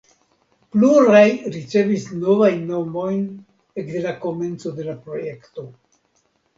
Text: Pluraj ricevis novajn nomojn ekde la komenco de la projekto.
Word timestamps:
Pluraj 0.75 1.25
ricevis 1.57 2.07
novajn 2.23 2.65
nomojn 2.73 3.23
ekde 3.85 4.05
la 4.09 4.17
komenco 4.27 4.77
de 4.83 4.91
la 4.93 5.01
projekto. 5.09 5.73